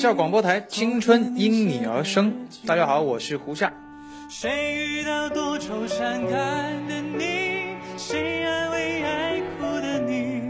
[0.00, 2.34] 校广播台，青春因你而生。
[2.64, 3.70] 大家好，我是胡夏。
[4.30, 7.76] 谁遇到多愁善感的你？
[7.98, 10.40] 谁安慰爱哭的你？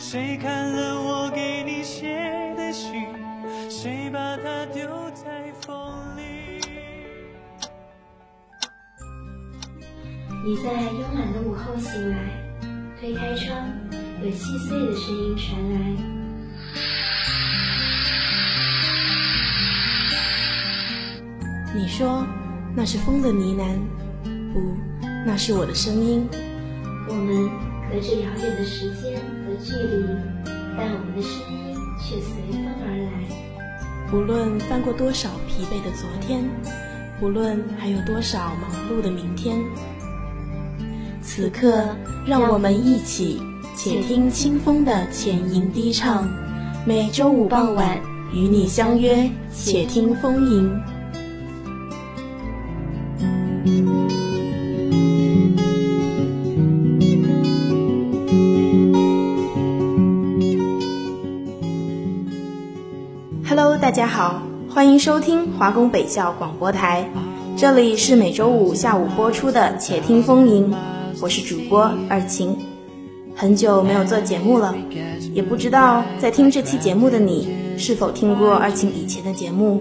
[0.00, 2.18] 谁看了我给你写
[2.56, 3.06] 的信？
[3.70, 4.82] 谁把它丢
[5.14, 5.76] 在风
[6.16, 6.60] 里？
[10.44, 12.18] 你在慵懒的午后醒来，
[13.00, 13.56] 推开窗，
[14.24, 16.13] 有细碎的声音传来。
[21.76, 22.24] 你说
[22.72, 23.64] 那是风的呢喃，
[24.52, 24.60] 不，
[25.26, 26.24] 那是我的声音。
[27.08, 27.50] 我们
[27.90, 30.06] 隔着遥远的时间和距离，
[30.78, 34.12] 但我们的声音却随风而来。
[34.12, 36.44] 无论翻过多少疲惫的昨天，
[37.20, 39.60] 无论还有多少忙碌的明天，
[41.20, 41.88] 此刻
[42.24, 43.42] 让我们一起
[43.74, 46.28] 且听清风的浅吟低唱。
[46.86, 47.98] 每周五傍晚
[48.32, 50.72] 与你相约，且听风吟。
[63.94, 67.08] 大家好，欢迎收听华工北校广播台，
[67.56, 70.68] 这里是每周五下午播出的《且听风吟》，
[71.20, 72.58] 我是主播二晴。
[73.36, 74.74] 很久没有做节目了，
[75.32, 79.80] 也不知道在听这期节目的你是否听过二晴以前的节目，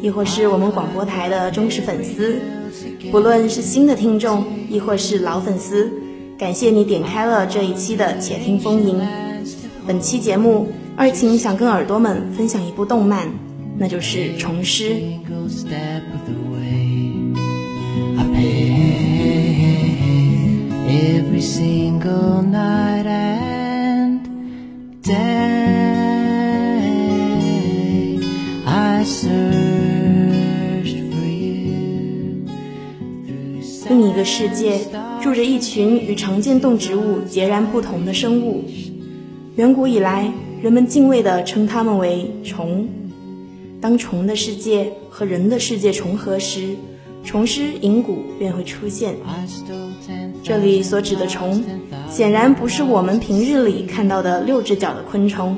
[0.00, 2.40] 亦或是我们广播台的忠实粉丝。
[3.12, 5.92] 不论是新的听众，亦或是老粉丝，
[6.38, 8.98] 感谢你点开了这一期的《且听风吟》。
[9.86, 13.28] 本期节目，二晴想跟耳朵们分享一部动漫，
[13.82, 14.90] 那就是《虫师》。
[33.88, 34.78] 另一个世界
[35.22, 38.62] 住着一群与常见动植物截然不同的生物。
[39.56, 40.30] 远古以来，
[40.62, 42.86] 人们敬畏地称它们为虫。
[43.80, 46.76] 当虫的世界和人的世界重合时，
[47.24, 49.14] 虫师银谷便会出现。
[50.42, 51.64] 这里所指的虫，
[52.10, 55.56] 显然不是我们平日里看到的六只脚的昆虫，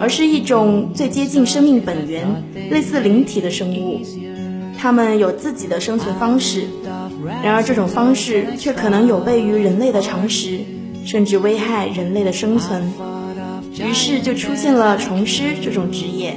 [0.00, 2.26] 而是一种最接近生命本源、
[2.70, 4.00] 类似灵体的生物。
[4.78, 6.64] 它们有自己的生存方式，
[7.42, 10.58] 然而这种方式却可能有悖于人类的常识，
[11.06, 12.92] 甚至危害人类的生存。
[13.78, 16.36] 于是就出现了虫师这种职业。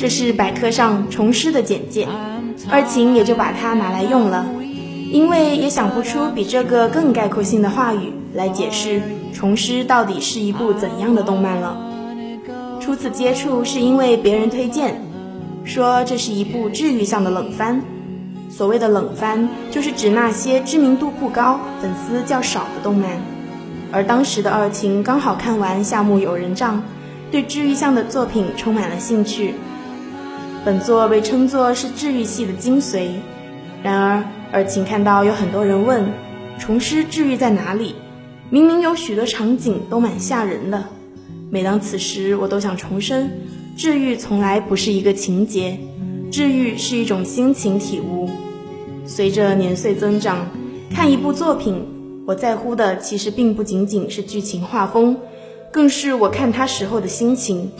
[0.00, 2.08] 这是百科上虫师的简介，
[2.70, 4.46] 二晴也就把它拿来用了。
[5.12, 8.98] 因为也想不出比这个更概括性的话语来解释
[9.34, 11.76] 《虫师》到底是一部怎样的动漫了。
[12.80, 14.98] 初次接触是因为别人推荐，
[15.66, 17.82] 说这是一部治愈向的冷番。
[18.48, 23.10] 所谓的冷番，就是指那些知名度不高、粉丝较少的动漫。
[23.92, 26.78] 而当时的二晴刚好看完《夏目友人帐》，
[27.30, 29.56] 对治愈向的作品充满了兴趣。
[30.64, 33.08] 本作被称作是治愈系的精髓，
[33.82, 34.22] 然而。
[34.52, 36.04] 而请看到有很多人问，
[36.58, 37.94] 虫师治愈在哪里？
[38.50, 40.82] 明明有许多场景都蛮吓人的。
[41.50, 43.30] 每当此时，我都想重申，
[43.76, 45.78] 治愈从来不是一个情节，
[46.32, 48.28] 治愈是一种心情体悟。
[49.06, 50.48] 随着年岁增长，
[50.92, 51.86] 看一部作品，
[52.26, 55.16] 我在乎的其实并不仅仅是剧情画风，
[55.70, 57.70] 更是我看它时候的心情。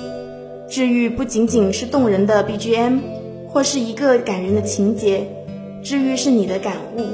[0.71, 3.01] 治愈不仅仅是动人的 BGM，
[3.49, 5.27] 或是一个感人的情节。
[5.83, 7.07] 治愈是你的感悟。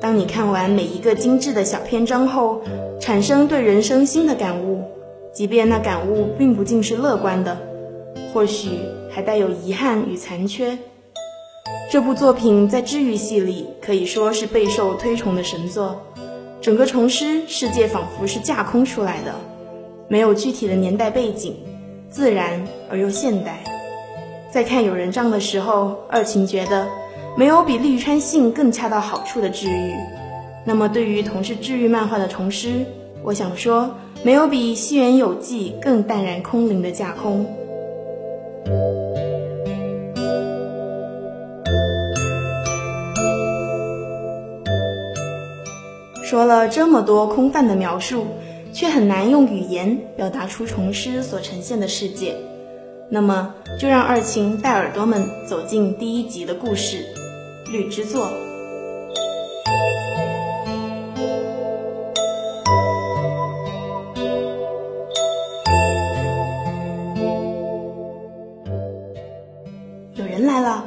[0.00, 2.62] 当你看完每一个精致的小篇章后，
[2.98, 4.82] 产生对人生新的感悟，
[5.34, 7.58] 即便那感悟并不尽是乐观的，
[8.32, 8.70] 或许
[9.10, 10.78] 还带有遗憾与残缺。
[11.90, 16.00] 这部作品在治愈系里可以说是备受推崇的神作。
[16.62, 19.34] 整个虫师世界仿佛是架空出来的，
[20.08, 21.54] 没有具体的年代背景，
[22.10, 22.60] 自然
[22.90, 23.62] 而又现代。
[24.50, 26.86] 在看有人帐的时候，二晴觉得。
[27.36, 29.94] 没有比利川信更恰到好处的治愈。
[30.64, 32.84] 那么，对于同是治愈漫画的虫师，
[33.22, 33.94] 我想说，
[34.24, 37.46] 没有比西园有记更淡然空灵的架空。
[46.24, 48.26] 说了这么多空泛的描述，
[48.78, 52.36] 却很难用语言表达出虫师所呈现的世界。
[53.10, 56.98] 那么，就让二琴带耳朵们走进第一集的故事
[57.72, 58.26] 《绿之作》。
[70.14, 70.84] 有人来了，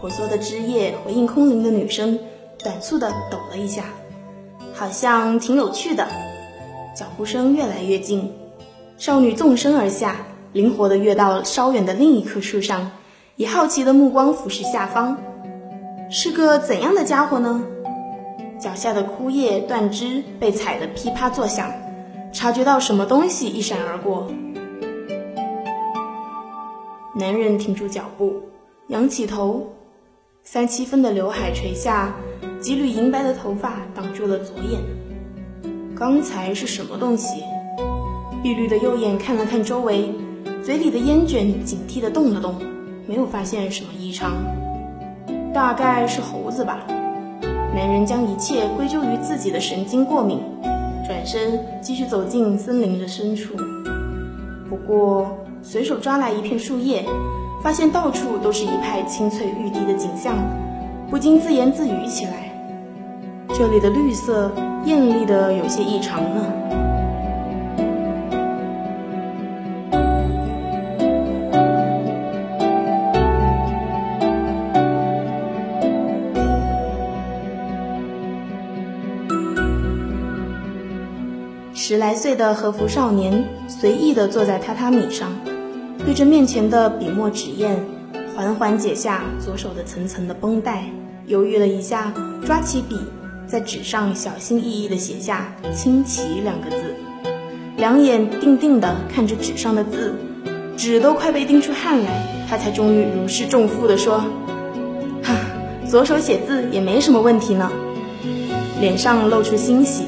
[0.00, 2.18] 婆娑的枝叶回应空灵的女声，
[2.64, 3.84] 短促的抖了一下。
[4.74, 6.08] 好像挺有趣的，
[6.94, 8.30] 脚步声越来越近，
[8.98, 10.16] 少女纵身而下，
[10.52, 12.90] 灵活地跃到稍远的另一棵树上，
[13.36, 15.16] 以好奇的目光俯视下方，
[16.10, 17.62] 是个怎样的家伙呢？
[18.60, 21.72] 脚下的枯叶断枝被踩得噼啪作响，
[22.32, 24.30] 察觉到什么东西一闪而过，
[27.16, 28.34] 男人停住脚步，
[28.88, 29.72] 仰起头，
[30.44, 32.14] 三七分的刘海垂下。
[32.60, 34.80] 几缕银白的头发挡住了左眼。
[36.02, 37.44] 刚才是什么东西？
[38.42, 40.12] 碧绿的右眼看了看周围，
[40.60, 42.56] 嘴里的烟卷警惕地动了动，
[43.06, 44.32] 没有发现什么异常。
[45.54, 46.80] 大概是猴子吧。
[47.72, 50.40] 男人将一切归咎于自己的神经过敏，
[51.06, 53.54] 转身继续走进森林的深处。
[54.68, 57.04] 不过随手抓来一片树叶，
[57.62, 60.34] 发现到处都是一派青翠欲滴的景象，
[61.08, 62.51] 不禁自言自语起来。
[63.62, 64.50] 这里的绿色
[64.86, 66.42] 艳丽的有些异常呢。
[81.72, 85.30] 十来岁的和服少年随意地坐在榻榻米上，
[86.04, 87.76] 对着面前的笔墨纸砚，
[88.34, 90.82] 缓缓解下左手的层层的绷带，
[91.26, 92.12] 犹豫了一下，
[92.44, 92.98] 抓起笔。
[93.52, 96.96] 在纸上小心翼翼地写下“清奇”两个字，
[97.76, 100.14] 两眼定定地看着纸上的字，
[100.74, 104.24] 纸都快被盯出汗来，他才终于如释重负地说
[105.22, 105.36] ：“哈，
[105.86, 107.70] 左手写字也没什么问题呢。”
[108.80, 110.04] 脸上露出欣喜，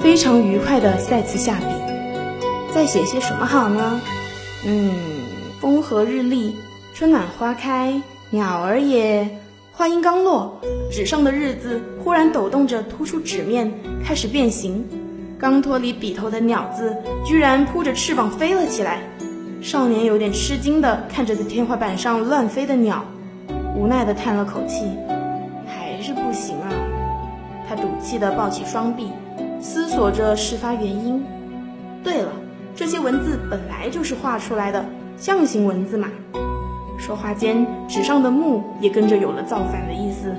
[0.00, 1.64] 非常愉快地再次下笔。
[2.72, 4.00] 再写些什么好呢？
[4.64, 4.94] 嗯，
[5.60, 6.54] 风和日丽，
[6.94, 8.00] 春暖花开，
[8.30, 9.28] 鸟儿也……
[9.74, 10.60] 话音刚落，
[10.90, 13.72] 纸上的日字忽然抖动着突出纸面，
[14.04, 14.86] 开始变形。
[15.38, 19.00] 刚脱离笔头的鸟字，居然扑着翅膀飞了起来。
[19.62, 23.02] 少年有点吃惊地看着在天花板上乱飞的鸟，
[23.74, 24.84] 无奈地叹了口气，
[25.66, 26.68] 还是不行啊。
[27.66, 29.08] 他赌气地抱起双臂，
[29.58, 31.24] 思索着事发原因。
[32.04, 32.30] 对了，
[32.76, 34.84] 这些文字本来就是画出来的，
[35.16, 36.08] 象形文字嘛。
[37.02, 40.32] 说话间，纸上的木也跟着有了造反的意思。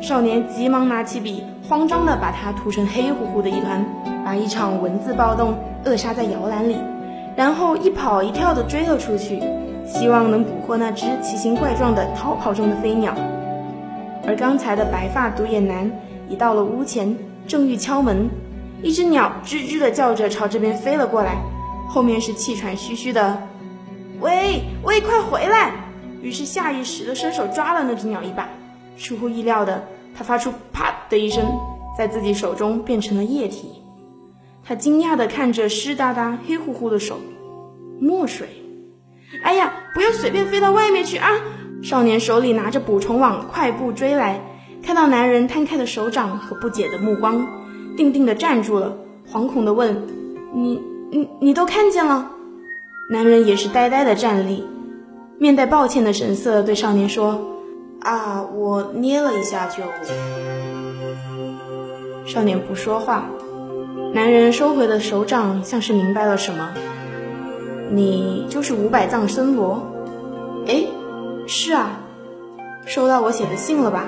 [0.00, 3.84] 少年急忙拿起笔，慌张地把它涂成黑乎乎的一团，
[4.24, 5.54] 把一场文字暴动
[5.84, 6.78] 扼杀在摇篮里，
[7.36, 9.42] 然后一跑一跳地追了出去，
[9.84, 13.12] 希望能捕获那只奇形怪状的逃跑中的飞鸟。
[14.26, 15.90] 而刚才的白发独眼男
[16.30, 17.14] 已到了屋前，
[17.46, 18.26] 正欲敲门，
[18.80, 21.36] 一只鸟吱吱地叫着朝这边飞了过来，
[21.86, 23.36] 后面是气喘吁吁的
[24.22, 25.72] ：“喂喂，快回来！”
[26.26, 28.48] 于是下意识地伸手抓了那只鸟一把，
[28.98, 31.44] 出乎意料的，它发出“啪”的一声，
[31.96, 33.80] 在自己手中变成了液体。
[34.64, 37.20] 他惊讶地看着湿哒哒、黑乎乎的手，
[38.00, 38.48] 墨水。
[39.44, 41.30] 哎呀，不要随便飞到外面去啊！
[41.84, 44.40] 少年手里拿着捕虫网，快步追来，
[44.82, 47.46] 看到男人摊开的手掌和不解的目光，
[47.96, 48.98] 定定地站住了，
[49.30, 50.08] 惶恐地问
[50.52, 52.32] ：“你、你、你都看见了？”
[53.12, 54.64] 男人也是呆呆地站立。
[55.38, 57.40] 面带抱歉的神色，对少年说
[58.00, 59.82] ：“啊，我捏了一下就。”
[62.26, 63.26] 少年不说话。
[64.14, 66.72] 男人收回了手掌，像是明白了什么
[67.92, 69.82] ：“你就是五百藏僧罗
[70.66, 70.84] ？”“哎，
[71.46, 72.00] 是啊，
[72.86, 74.06] 收到我写的信了吧？”“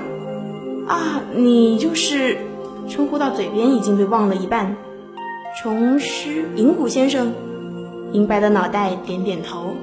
[0.88, 2.38] 啊，你就是……
[2.88, 4.75] 称呼到嘴边已经被忘了一半。
[5.61, 7.35] ”“虫师银谷先生。”
[8.12, 9.75] 银白的脑袋点点头。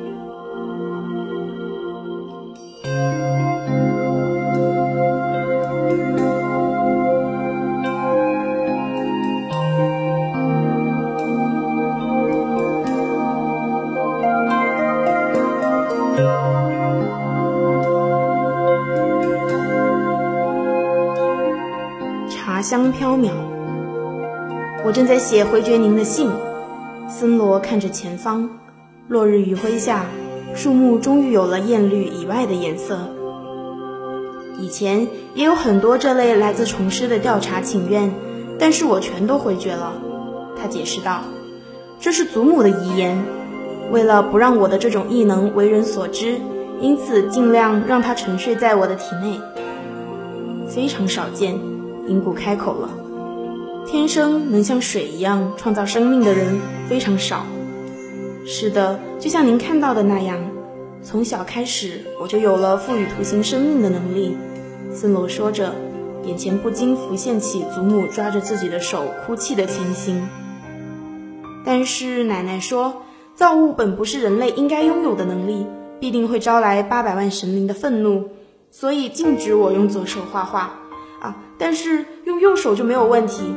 [22.76, 23.30] 香飘渺，
[24.84, 26.30] 我正在写回绝您的信。
[27.08, 28.50] 森罗看着前方，
[29.08, 30.08] 落日余晖下，
[30.54, 33.00] 树木终于有了艳绿以外的颜色。
[34.60, 38.14] 以前也有很多这类来自虫师的调查请愿，
[38.60, 39.94] 但是我全都回绝了。
[40.62, 41.22] 他解释道
[42.02, 43.24] ：“这是祖母的遗言，
[43.90, 46.42] 为了不让我的这种异能为人所知，
[46.82, 49.40] 因此尽量让它沉睡在我的体内。
[50.68, 51.58] 非常少见。”
[52.08, 52.90] 银谷开口了
[53.88, 57.46] ：“天生能像水一样创造生命的人非常少。
[58.46, 60.40] 是的，就像您看到的那样。”
[61.02, 64.36] 从小开始，我就有了赋予图形生命的能力。
[64.92, 65.72] 森罗说着，
[66.26, 70.28] 眼前不禁浮现起祖母抓着自己的手哭泣的情形。
[71.64, 73.04] 但是奶奶说，
[73.36, 75.68] 造物本不是人类应该拥有的能力，
[76.00, 78.30] 必定会招来八百万神灵的愤怒，
[78.72, 80.74] 所以禁止我用左手画画
[81.58, 83.56] 但是用右手就没有问题。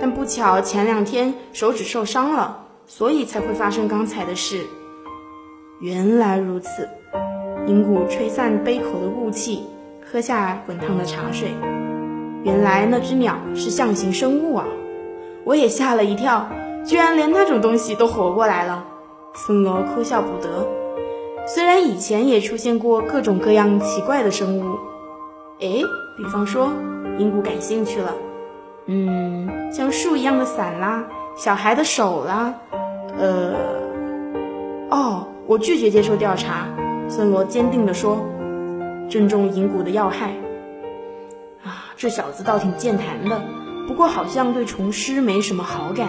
[0.00, 4.66] 但不巧前两天手指受伤了，所以才会发生刚才的事。
[5.80, 6.88] 原来如此，
[7.66, 9.62] 银谷吹散杯口的雾气，
[10.04, 11.48] 喝下滚烫的茶水。
[12.42, 14.66] 原来那只鸟是象形生物啊！
[15.44, 16.48] 我也吓了一跳，
[16.84, 18.84] 居然连那种东西都活过来了。
[19.34, 20.66] 森罗哭笑不得。
[21.46, 24.78] 虽然以前也出现过各种各样奇怪的生物，
[25.62, 25.80] 哎，
[26.16, 26.72] 比方说，
[27.18, 28.12] 银谷感兴趣了。
[28.86, 31.04] 嗯，像树一样的伞啦，
[31.36, 32.52] 小孩的手啦，
[33.18, 33.54] 呃，
[34.90, 35.28] 哦。
[35.44, 36.68] 我拒绝接受调查，
[37.08, 38.24] 森罗坚定地说
[39.10, 40.30] ：“正中银谷的要害。”
[41.64, 43.42] 啊，这小子倒挺健谈的，
[43.88, 46.08] 不过好像对虫师没什么好感。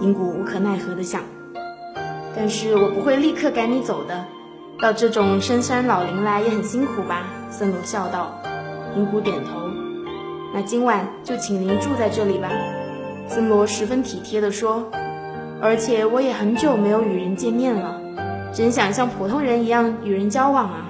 [0.00, 1.22] 银谷无可奈何地想
[2.36, 4.24] ：“但是我不会立刻赶你走的，
[4.78, 8.30] 到这种深山老林来也很辛苦吧？”森罗笑道。
[8.96, 9.68] 银谷点头
[10.54, 12.48] ：“那今晚就请您住在这里吧。”
[13.26, 14.88] 森罗十分体贴地说
[15.60, 18.00] ：“而且我也很久没有与人见面了。”
[18.54, 20.86] 真想像普通人一样与人交往啊！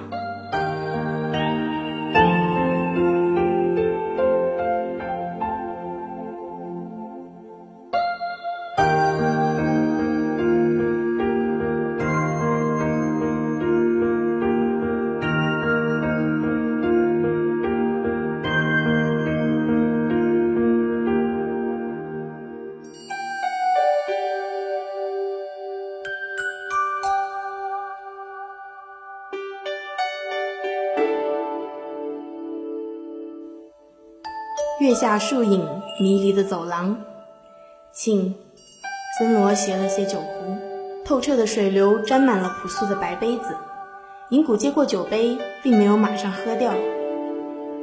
[34.85, 35.67] 月下树影，
[35.99, 36.95] 迷离的走廊。
[37.91, 38.35] 请，
[39.17, 40.55] 森罗携了些酒壶，
[41.03, 43.45] 透彻的水流沾满了朴素的白杯子。
[44.29, 46.71] 银谷接过酒杯，并没有马上喝掉。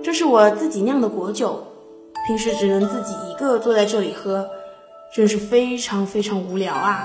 [0.00, 1.66] 这是我自己酿的果酒，
[2.28, 4.48] 平时只能自己一个坐在这里喝，
[5.12, 7.04] 真是非常非常无聊啊。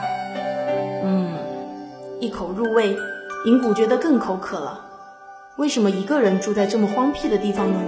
[1.03, 1.35] 嗯，
[2.19, 2.95] 一口入味，
[3.47, 4.79] 银谷觉得更口渴了。
[5.57, 7.79] 为什么一个人住在这么荒僻的地方呢？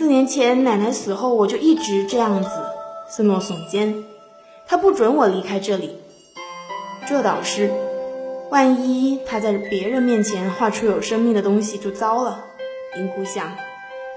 [0.00, 2.48] 四年前奶奶死后，我就一直这样子。
[3.06, 4.02] 斯诺耸肩，
[4.66, 5.94] 他不准我离开这里。
[7.06, 7.70] 这倒是，
[8.48, 12.46] 万一他在别人面前画出有生命的东西，就糟了。
[12.96, 13.52] 银谷想，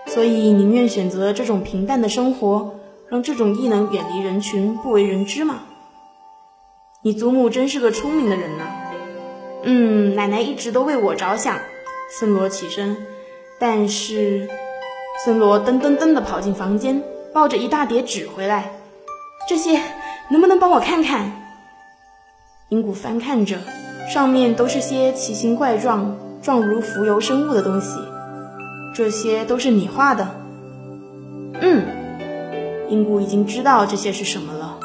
[0.06, 5.64] 所以宁愿选择这种平淡的生活，让这种异能远离人群，不为人知嘛。
[7.02, 8.66] 你祖母真是个聪明的人呢。
[9.64, 11.60] 嗯，奶奶一直都为我着想。
[12.10, 12.96] 森罗起身，
[13.60, 14.48] 但是。
[15.22, 17.02] 森罗噔噔噔地跑进房间，
[17.34, 18.72] 抱着一大叠纸回来。
[19.48, 19.80] 这些
[20.30, 21.32] 能不能帮我看看？
[22.70, 23.58] 银谷翻看着，
[24.12, 28.00] 上面都是些奇形怪状、状如浮游生物的东西。
[28.94, 30.28] 这些都是你画的？
[31.62, 31.86] 嗯，
[32.90, 34.80] 银谷已经知道这些是什么了。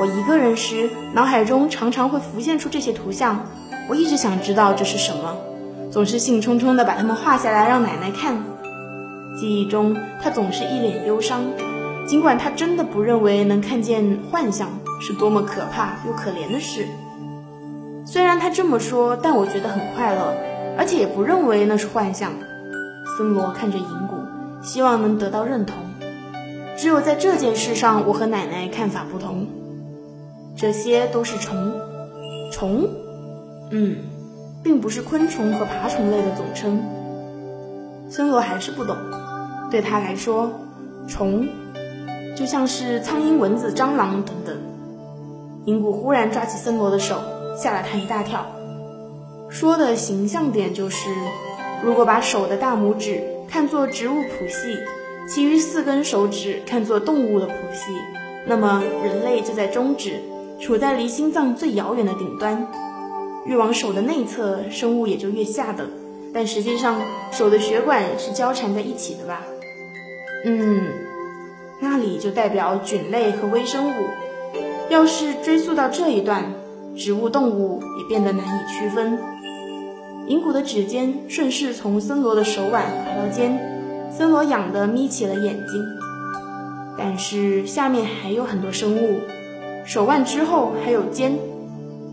[0.00, 3.46] 我一个人时，脑海中常常会浮现出这些图像。
[3.88, 5.36] 我一直想知道这是什么，
[5.92, 8.42] 总是兴冲冲地把它们画下来让奶奶看。
[9.38, 11.44] 记忆中，他总是一脸忧伤，
[12.06, 14.68] 尽管他真的不认为能看见幻象
[15.00, 16.86] 是多么可怕又可怜的事。
[18.06, 20.34] 虽然他这么说，但我觉得很快乐，
[20.78, 22.32] 而且也不认为那是幻象。
[23.16, 24.16] 森罗看着银谷，
[24.62, 25.76] 希望能得到认同。
[26.76, 29.46] 只有在这件事上，我和奶奶看法不同。
[30.56, 31.72] 这些都是虫，
[32.52, 32.88] 虫，
[33.70, 33.96] 嗯，
[34.62, 36.80] 并不是昆虫和爬虫类的总称。
[38.10, 38.96] 森罗还是不懂。
[39.74, 40.52] 对他来说，
[41.08, 41.48] 虫
[42.36, 44.56] 就像是苍蝇、蚊子、蟑螂等等。
[45.64, 47.16] 银谷忽然抓起森罗的手，
[47.60, 48.46] 吓了他一大跳。
[49.48, 51.10] 说的形象点就是，
[51.82, 54.78] 如果把手的大拇指看作植物谱系，
[55.28, 57.90] 其余四根手指看作动物的谱系，
[58.46, 60.20] 那么人类就在中指，
[60.60, 62.64] 处在离心脏最遥远的顶端。
[63.44, 65.84] 越往手的内侧，生物也就越下等。
[66.32, 67.00] 但实际上，
[67.32, 69.42] 手的血管是交缠在一起的吧？
[70.44, 70.82] 嗯，
[71.80, 74.06] 那里就代表菌类和微生物。
[74.90, 76.44] 要是追溯到这一段，
[76.96, 79.18] 植物、动物也变得难以区分。
[80.26, 83.58] 银谷的指尖顺势从森罗的手腕滑到肩，
[84.10, 85.84] 森罗痒得眯起了眼睛。
[86.96, 89.20] 但是下面还有很多生物，
[89.84, 91.36] 手腕之后还有肩，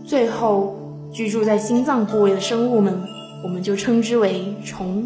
[0.04, 0.76] 最后
[1.12, 3.02] 居住在心脏部位的生物们。
[3.44, 5.04] 我们就称之为虫。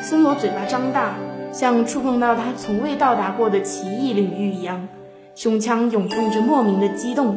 [0.00, 1.16] 森罗嘴巴张大，
[1.56, 4.86] 像触碰到他从未到达过的奇异领域一样，
[5.34, 7.34] 胸腔涌动着莫名的激动。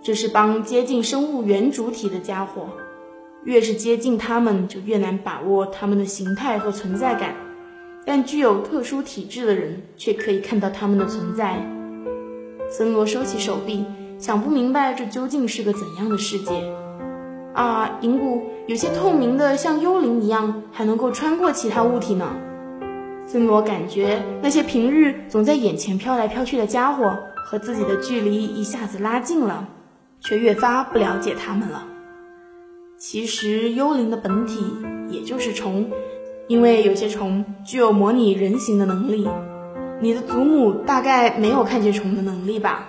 [0.00, 2.68] 这是帮接近生物原主体的家伙，
[3.42, 7.34] 越是接近它们，就越难把握它们的形态和存在感。
[8.06, 11.56] 但具有特殊体质的人却可以看到它们的存在。
[12.70, 13.84] 森罗收起手臂，
[14.16, 16.52] 想不明白这究竟是个怎样的世界。
[17.52, 22.32] 啊，银谷有些透明的，像幽灵一样，还能够穿过其他物体呢。
[23.32, 29.68] 森罗感觉那些平日总在眼前飘来飘去的家伙和自己的距离一下子拉近了，
[30.18, 31.86] 却越发不了解他们了。
[32.98, 34.60] 其实幽灵的本体
[35.08, 35.88] 也就是虫，
[36.48, 39.28] 因为有些虫具有模拟人形的能力。
[40.00, 42.88] 你的祖母大概没有看见虫的能力吧？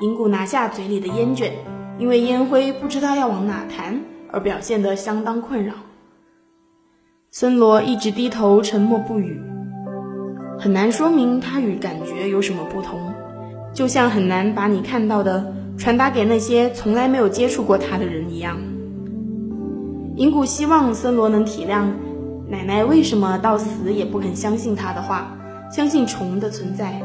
[0.00, 1.54] 银谷拿下嘴里的烟卷。
[1.98, 3.98] 因为烟灰不知道要往哪弹，
[4.30, 5.72] 而表现得相当困扰。
[7.38, 9.38] 森罗一直低头沉默不语，
[10.58, 12.98] 很难说明他与感觉有什么不同，
[13.74, 18.56] 就像很难把你看到的传达给那些从来没有接触过他的人一样。
[20.16, 21.84] 银谷希望森罗能体谅
[22.48, 25.36] 奶奶为什么到死也不肯相信他的话，
[25.70, 27.02] 相信虫的存在。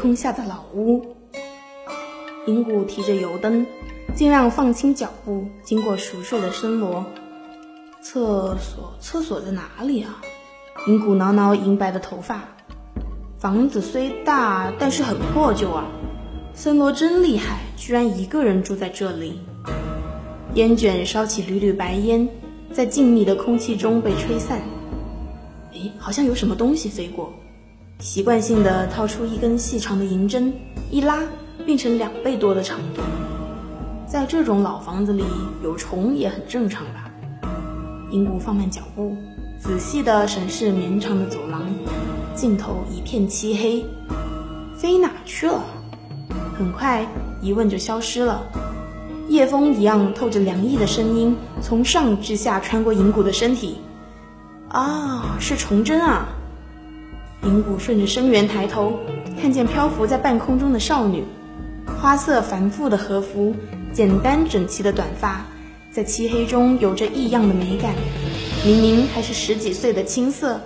[0.00, 1.14] 空下的老屋，
[2.46, 3.66] 银谷提着油灯，
[4.14, 7.04] 尽量放轻脚步，经过熟睡的森罗。
[8.00, 10.22] 厕所，厕所在哪里啊？
[10.86, 12.44] 银谷挠挠银白的头发。
[13.38, 15.84] 房子虽大，但是很破旧啊。
[16.54, 19.40] 森罗真厉害，居然一个人住在这里。
[20.54, 22.26] 烟卷烧起缕缕白烟，
[22.72, 24.62] 在静谧的空气中被吹散。
[25.74, 27.34] 诶，好像有什么东西飞过。
[28.00, 30.50] 习惯性的掏出一根细长的银针，
[30.90, 31.18] 一拉
[31.66, 33.02] 变成两倍多的长度。
[34.06, 35.22] 在这种老房子里，
[35.62, 37.10] 有虫也很正常吧？
[38.10, 39.14] 银谷放慢脚步，
[39.60, 41.62] 仔细地审视绵长的走廊，
[42.34, 43.84] 尽头一片漆黑。
[44.74, 45.62] 飞哪去了？
[46.56, 47.06] 很快，
[47.42, 48.42] 疑问就消失了。
[49.28, 53.76] 夜风一样透着凉意的声音从上至下穿过银谷的身体。
[54.70, 56.26] 啊，是虫针啊！
[57.42, 58.98] 银谷顺着声源抬头，
[59.40, 61.24] 看见漂浮在半空中的少女，
[61.86, 63.54] 花色繁复的和服，
[63.92, 65.46] 简单整齐的短发，
[65.90, 67.94] 在漆黑中有着异样的美感。
[68.64, 70.60] 明明还是十几岁的青涩，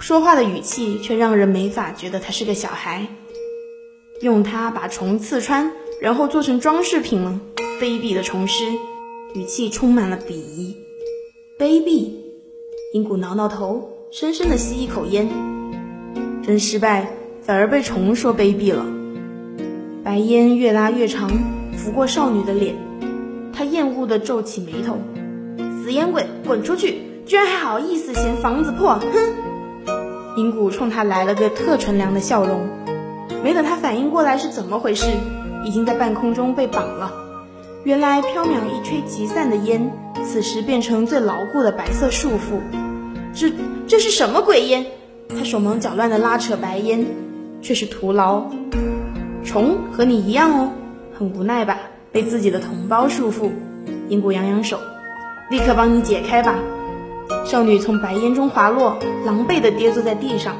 [0.00, 3.06] 说话的语气却让人没法觉得她是个小孩。
[4.20, 7.40] 用它把虫刺穿，然后做成装饰品吗？
[7.80, 8.64] 卑鄙的虫师，
[9.34, 10.74] 语气充满了鄙夷。
[11.56, 12.10] 卑鄙！
[12.92, 15.57] 银谷挠挠头，深深的吸一口烟。
[16.48, 17.06] 真失败，
[17.42, 18.82] 反而被虫说卑鄙了。
[20.02, 21.28] 白烟越拉越长，
[21.76, 22.74] 拂过少女的脸，
[23.52, 24.96] 她厌恶地皱起眉头
[25.84, 27.02] ：“死烟鬼，滚出去！
[27.26, 29.92] 居然还好意思嫌房子破，哼！”
[30.40, 32.66] 银谷冲他来了个特纯良的笑容。
[33.44, 35.04] 没等他反应过来是怎么回事，
[35.66, 37.12] 已经在半空中被绑了。
[37.84, 39.92] 原来飘渺一吹即散的烟，
[40.24, 42.58] 此时变成最牢固的白色束缚。
[43.34, 43.52] 这
[43.86, 44.86] 这是什么鬼烟？
[45.28, 47.06] 他手忙脚乱地拉扯白烟，
[47.60, 48.42] 却是徒劳。
[49.44, 50.70] 虫和你一样哦，
[51.16, 51.78] 很无奈吧？
[52.10, 53.50] 被自己的同胞束缚。
[54.08, 54.78] 银谷扬扬手，
[55.50, 56.54] 立刻帮你解开吧。
[57.44, 60.56] 少女从白烟中滑落，狼狈地跌坐在地上，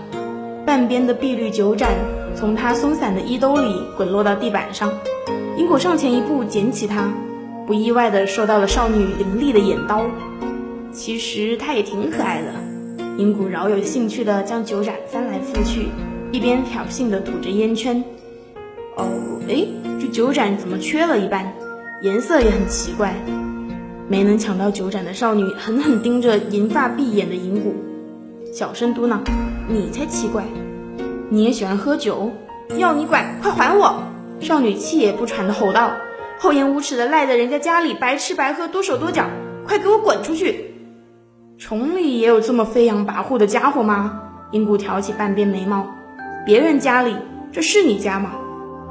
[0.66, 1.90] 半边的碧绿酒盏
[2.34, 4.92] 从她松散的衣兜里滚落到地板上。
[5.56, 7.12] 银谷上前一步捡起它，
[7.66, 10.04] 不意外地受到了少女凌厉的眼刀。
[10.92, 12.67] 其实他也挺可爱的。
[13.18, 15.88] 银谷饶有兴趣地将酒盏翻来覆去，
[16.30, 18.04] 一边挑衅地吐着烟圈。
[18.96, 19.08] 哦，
[19.48, 19.66] 哎，
[20.00, 21.52] 这酒盏怎么缺了一半？
[22.00, 23.12] 颜色也很奇怪。
[24.06, 27.74] 没能抢到酒盏的少女狠狠盯着银发碧眼的银谷，
[28.52, 29.18] 小声嘟囔
[29.68, 30.44] ：“你才奇怪！
[31.28, 32.30] 你也喜欢喝酒？
[32.76, 33.40] 要你管！
[33.42, 34.00] 快还我！”
[34.40, 35.90] 少女气也不喘地吼道
[36.38, 39.26] ：“厚颜无耻的赖在人家家里，白吃白喝，多手多脚，
[39.66, 40.66] 快给我滚出去！”
[41.58, 44.20] 城里也有这么飞扬跋扈的家伙吗？
[44.52, 45.84] 银谷挑起半边眉毛
[46.46, 47.16] ：“别人家里，
[47.50, 48.30] 这是你家吗？”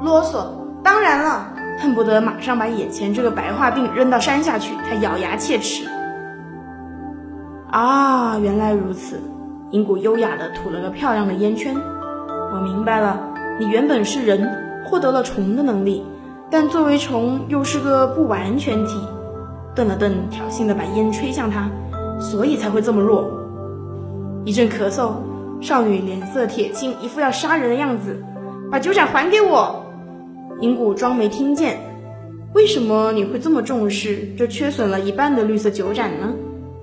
[0.04, 0.48] 啰嗦！
[0.84, 1.54] 当然了。
[1.78, 4.74] 恨不得马上把眼前这个白化病扔到山下去。
[4.84, 5.86] 他咬牙切齿。
[7.70, 9.18] 啊，原来如此。
[9.70, 11.74] 银谷优雅地吐了个漂亮的烟圈。
[12.52, 13.18] 我明白了，
[13.58, 14.46] 你原本是人，
[14.84, 16.04] 获得了虫的能力，
[16.50, 19.00] 但作为虫又是个不完全体。
[19.74, 21.70] 顿了顿，挑衅地把烟吹向他，
[22.18, 23.30] 所以才会这么弱。
[24.44, 25.12] 一阵咳嗽，
[25.60, 28.22] 少女脸色铁青，一副要杀人的样子。
[28.70, 29.84] 把酒盏还给我。
[30.60, 31.78] 银谷装没听见，
[32.54, 36.34] 为什么你会这么重视这缺损了一半的绿色酒盏呢？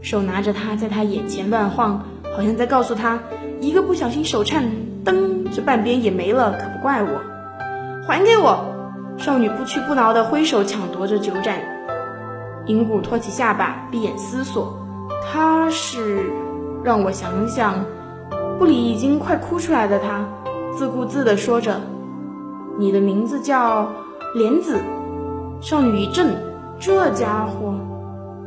[0.01, 2.03] 手拿着它，在他眼前乱晃，
[2.35, 3.19] 好像在告诉他：
[3.59, 4.63] 一个不小心手颤，
[5.03, 7.21] 噔，这半边也没了，可不怪我。
[8.07, 8.65] 还给我！
[9.17, 11.59] 少女不屈不挠地挥手抢夺着酒盏。
[12.67, 14.84] 银谷托起下巴，闭眼思索。
[15.23, 16.31] 他是……
[16.83, 17.83] 让我想想。
[18.57, 20.25] 布里已经快哭出来的他，
[20.73, 21.75] 自顾自地说着。
[22.79, 23.91] 你的名字叫
[24.33, 24.79] 莲子，
[25.59, 26.29] 少女一怔，
[26.79, 27.73] 这家伙，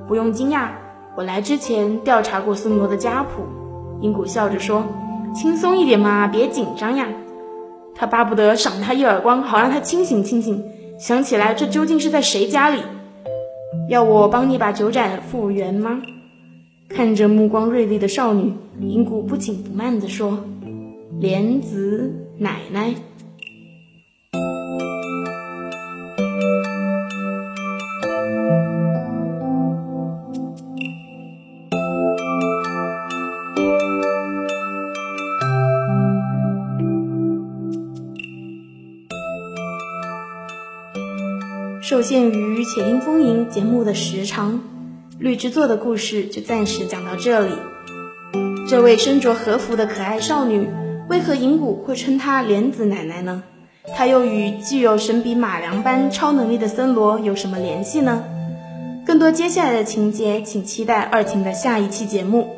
[0.06, 0.68] 不用惊讶，
[1.14, 3.42] 我来之前调查过孙罗的家谱。
[4.00, 4.82] 银谷笑着说
[5.34, 7.06] ：“轻松一点嘛，别紧张呀。”
[7.94, 10.64] 他巴不得赏他一耳光，好让他清醒清醒，
[10.98, 12.80] 想起来这究竟是在谁家里？
[13.90, 16.00] 要我帮你把酒盏复原吗？
[16.88, 20.42] 看着目光锐利的少女，银谷不紧不慢地说
[21.20, 22.94] ：“莲子奶奶。”
[41.80, 44.60] 受限于《且听风吟》节目的时长，
[45.20, 47.52] 绿之座的故事就暂时讲到这里。
[48.68, 50.68] 这位身着和服的可爱少女，
[51.08, 53.42] 为何银谷会称她莲子奶奶呢？
[53.96, 58.22] 她又与具有神笔马良般超能力的森罗有什么联系呢？
[59.04, 62.50] 更多接下来的情节，请期待二婷的下一期节目。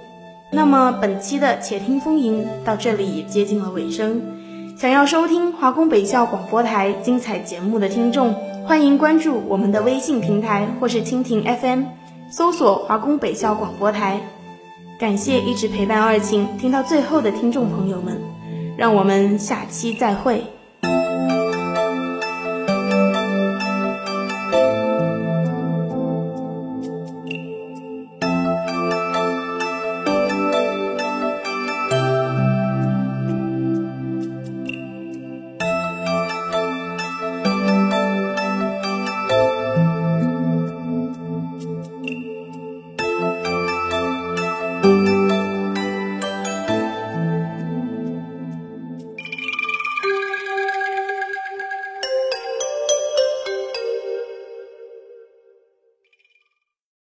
[0.53, 4.21] 那么本期的《且听风吟》到这里也接近了尾声。
[4.77, 8.35] 想要收听华工北校广播台精彩节目的听众。
[8.67, 11.85] 欢迎关注我们的微信平台或是蜻蜓 FM，
[12.31, 14.21] 搜索华工北校广播台。
[15.01, 18.17] 感谢一直陪伴二庆听到最后的听众朋友们，
[18.77, 20.45] 让我们下期再会。